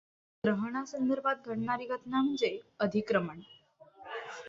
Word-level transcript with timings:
ग्रहणा 0.43 0.83
संदर्भात 0.85 1.47
घडणारी 1.47 1.85
घटना 1.85 2.21
म्हणजे 2.21 2.57
अधिक्रमण. 2.79 3.39